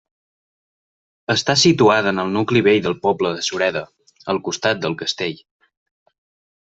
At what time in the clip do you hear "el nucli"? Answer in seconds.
2.23-2.63